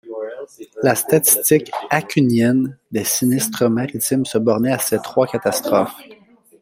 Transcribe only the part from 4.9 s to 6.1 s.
trois catastrophes.